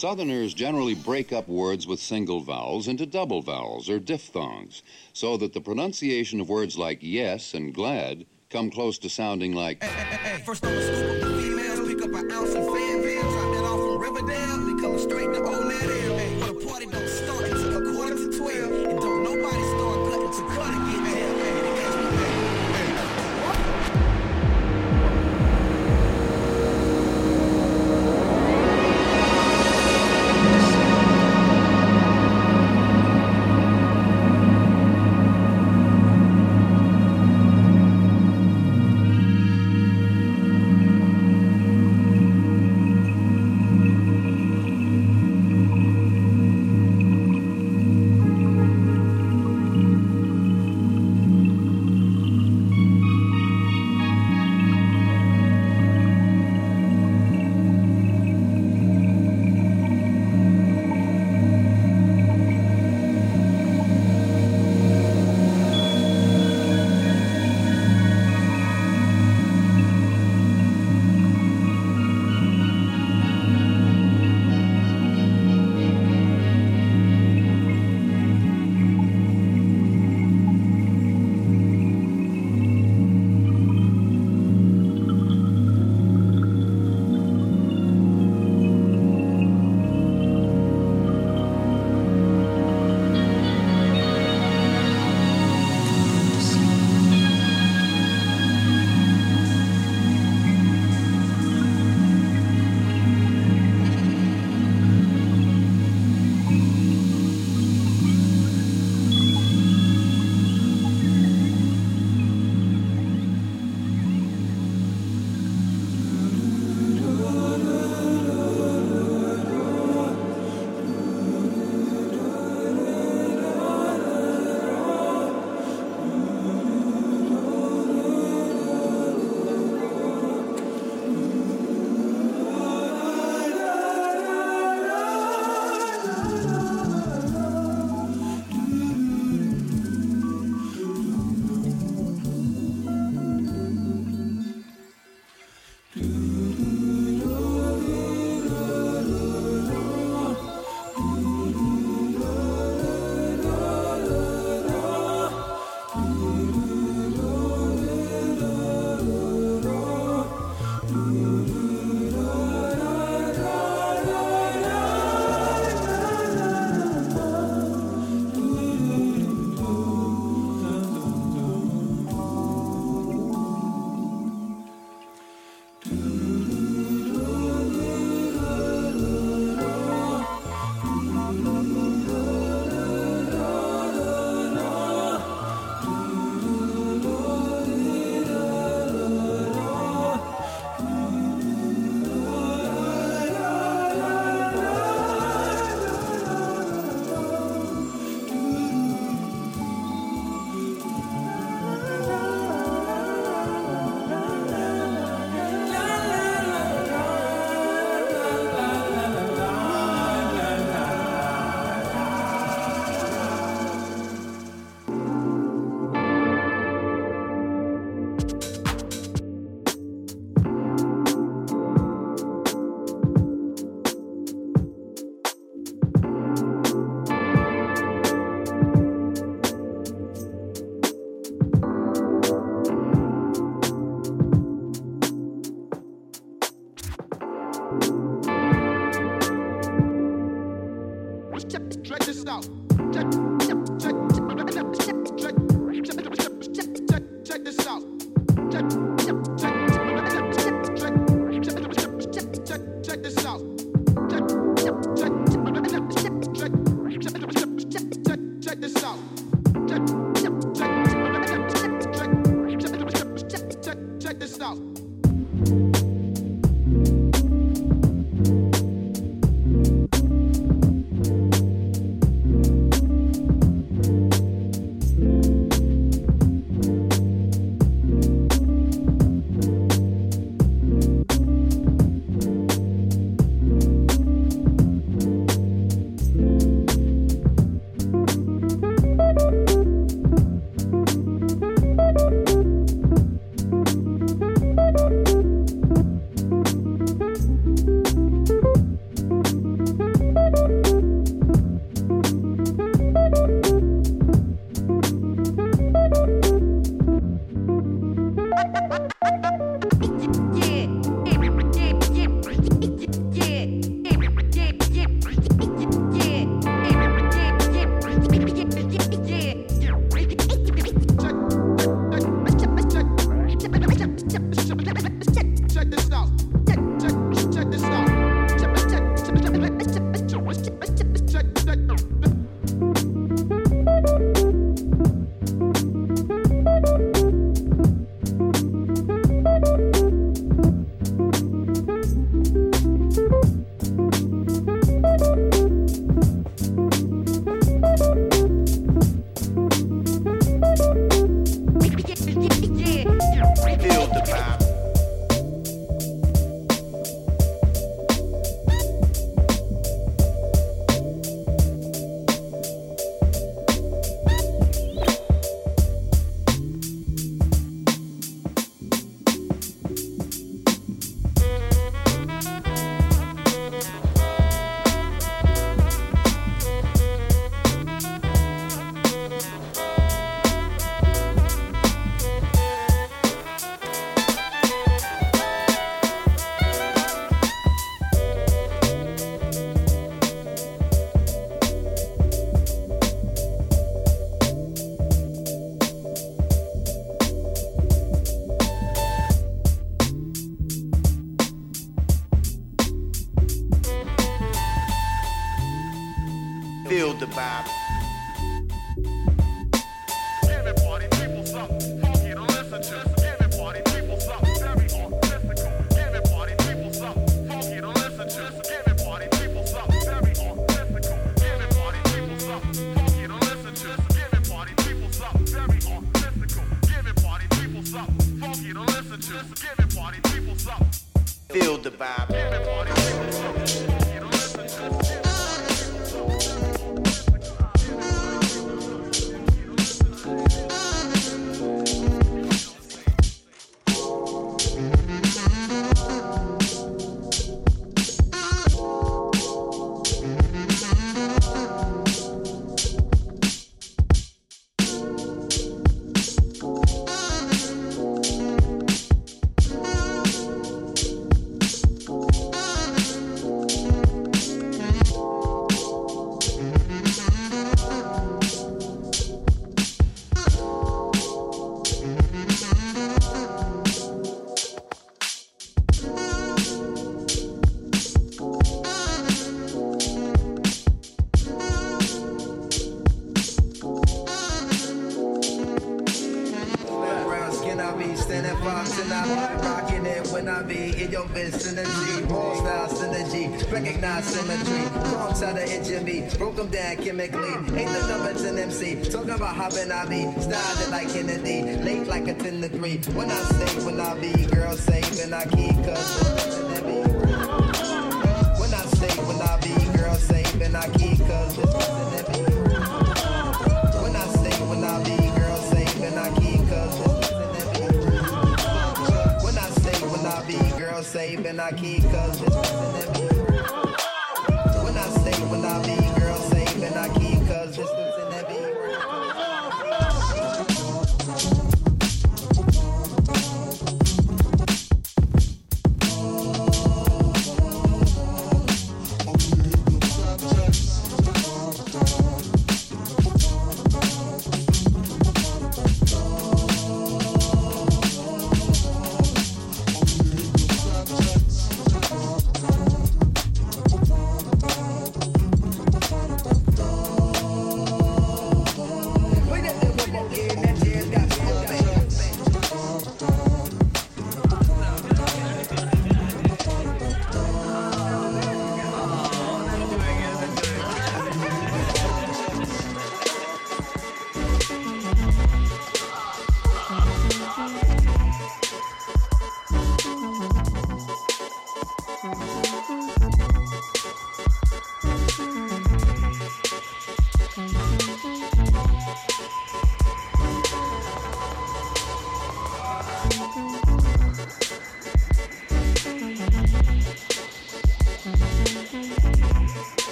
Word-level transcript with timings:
Southerners 0.00 0.54
generally 0.54 0.94
break 0.94 1.30
up 1.30 1.46
words 1.46 1.86
with 1.86 2.00
single 2.00 2.40
vowels 2.40 2.88
into 2.88 3.04
double 3.04 3.42
vowels 3.42 3.90
or 3.90 3.98
diphthongs, 3.98 4.82
so 5.12 5.36
that 5.36 5.52
the 5.52 5.60
pronunciation 5.60 6.40
of 6.40 6.48
words 6.48 6.78
like 6.78 7.00
yes 7.02 7.52
and 7.52 7.74
glad 7.74 8.24
come 8.48 8.70
close 8.70 8.96
to 8.96 9.10
sounding 9.10 9.52
like. 9.52 9.82
Hey, 9.82 9.90
hey, 9.90 10.42
hey, 10.42 11.59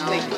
now 0.00 0.28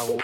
I 0.00 0.04
will 0.04 0.20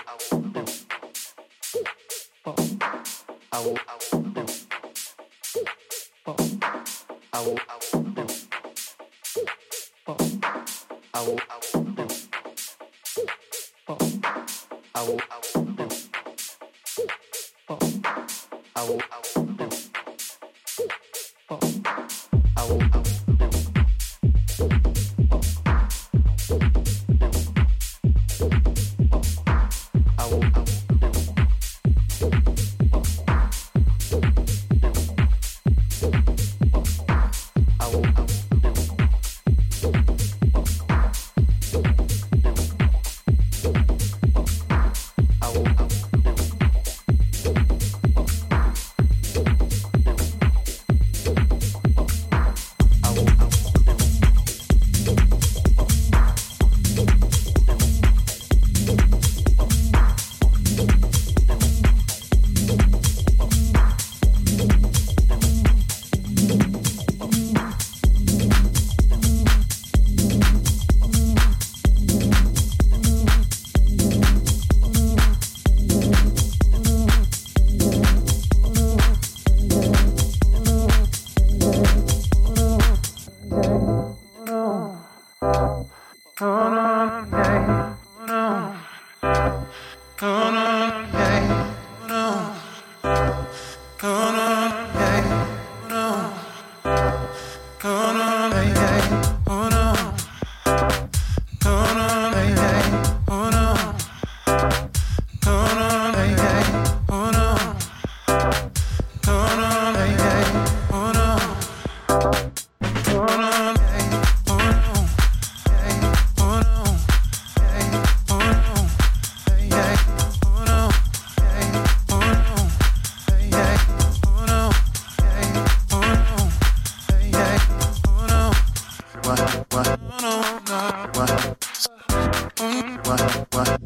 what, 133.07 133.20
what, 133.55 133.81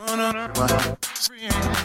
what, 0.00 0.58
what, 0.58 1.75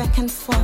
back 0.00 0.16
and 0.16 0.30
forth. 0.30 0.59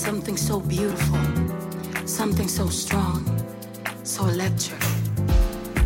something 0.00 0.38
so 0.38 0.58
beautiful, 0.58 1.20
something 2.06 2.48
so 2.48 2.66
strong, 2.68 3.22
so 4.02 4.26
electric. 4.28 4.82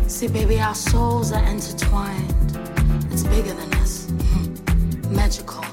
See, 0.07 0.29
baby, 0.29 0.57
our 0.61 0.73
souls 0.73 1.33
are 1.33 1.43
intertwined. 1.43 2.33
It's 3.11 3.23
bigger 3.23 3.53
than 3.53 3.73
us, 3.73 4.09
magical. 5.09 5.65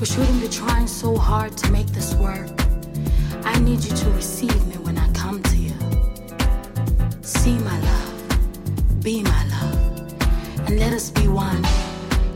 We 0.00 0.06
shouldn't 0.06 0.40
be 0.40 0.48
trying 0.48 0.88
so 0.88 1.16
hard 1.16 1.56
to 1.58 1.70
make 1.70 1.86
this 1.88 2.14
work. 2.14 2.50
I 3.44 3.56
need 3.60 3.84
you 3.84 3.94
to 3.94 4.10
receive 4.10 4.66
me 4.66 4.74
when 4.78 4.98
I 4.98 5.08
come 5.12 5.40
to 5.40 5.56
you. 5.56 5.74
See 7.22 7.56
my 7.58 7.78
love, 7.78 9.04
be 9.04 9.22
my 9.22 9.44
love, 9.54 10.66
and 10.66 10.80
let 10.80 10.92
us 10.92 11.10
be 11.12 11.28
one. 11.28 11.64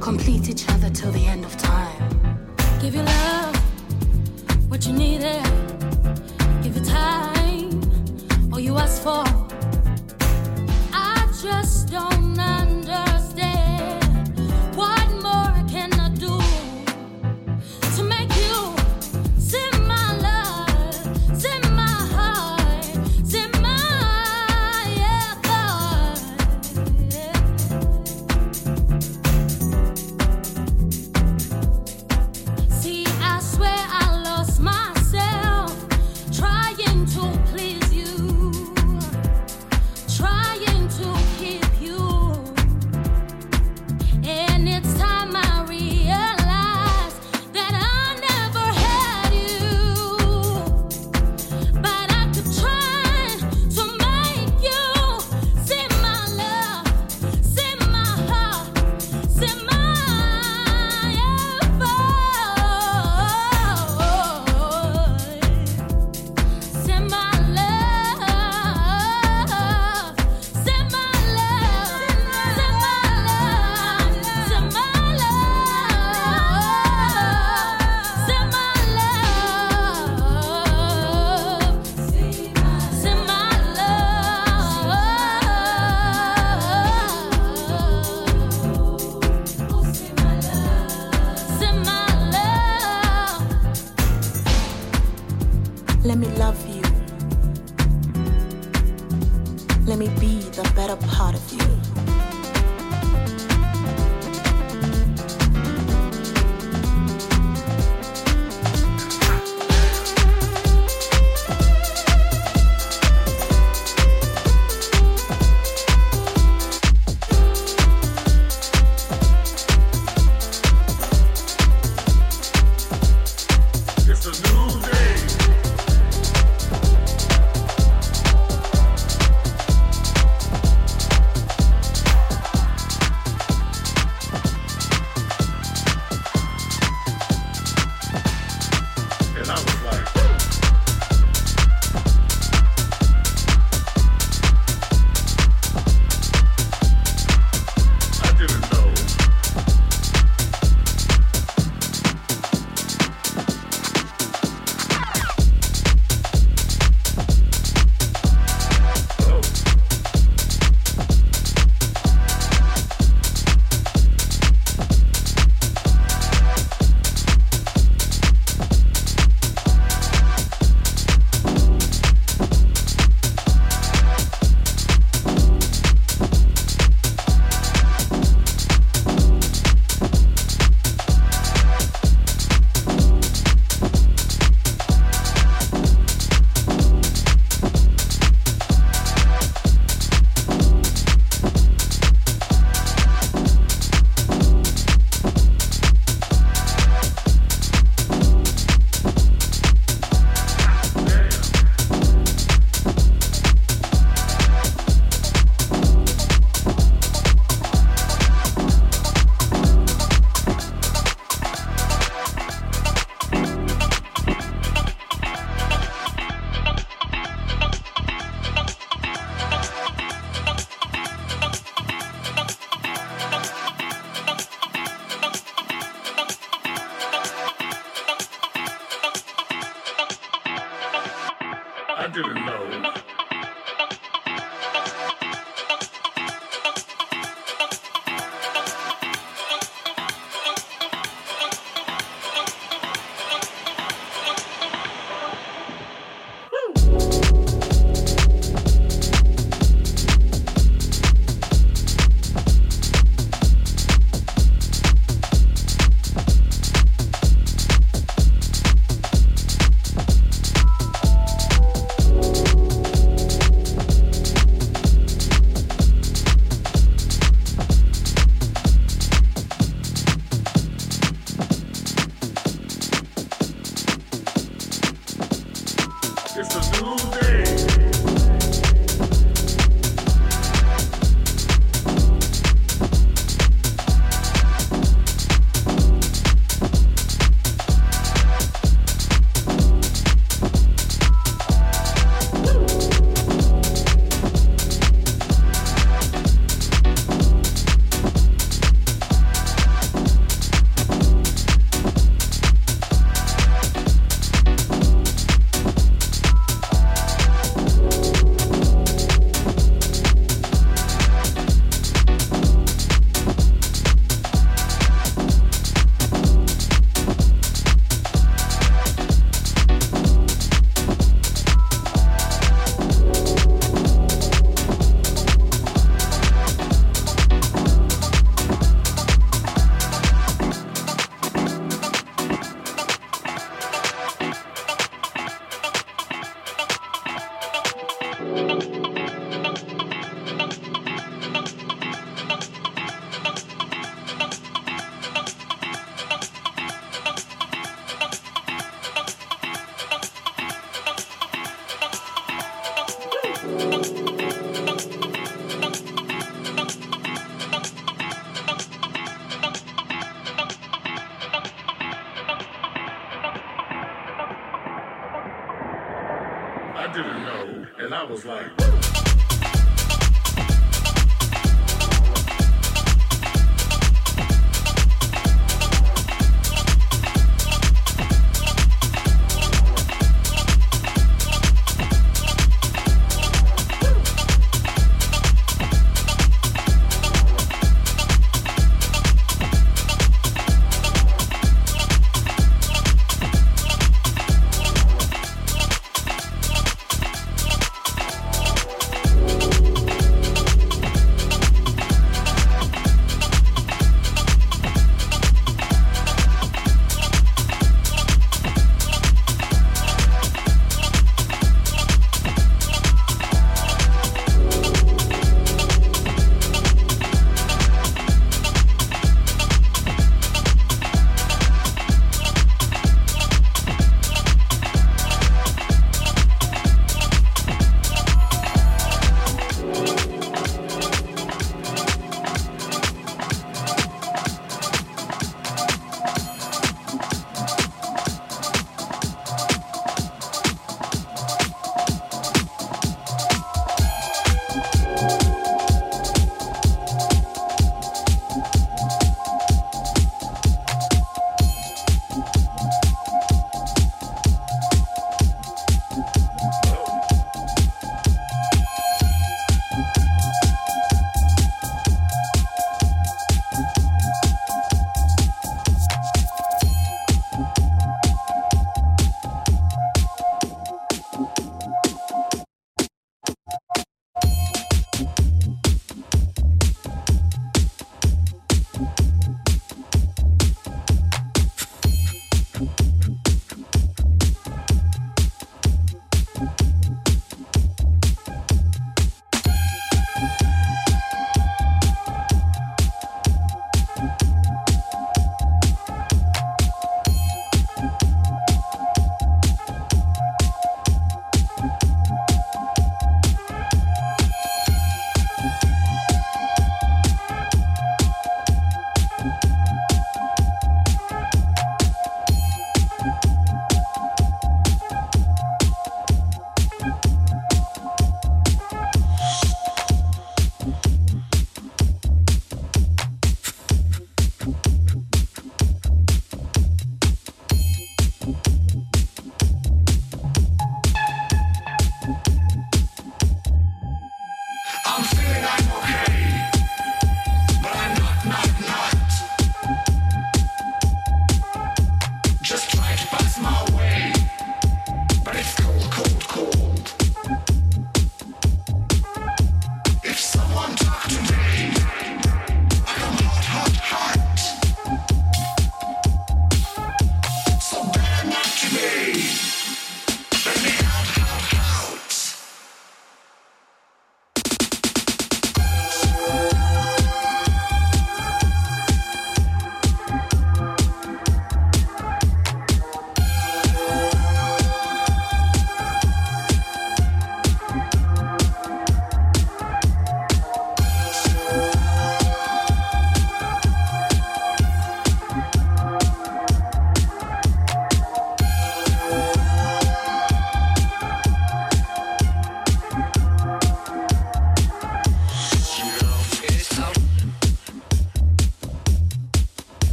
Complete 0.00 0.50
each 0.50 0.68
other 0.68 0.90
till 0.90 1.12
the 1.12 1.24
end 1.24 1.46
of 1.46 1.56
time. 1.56 1.61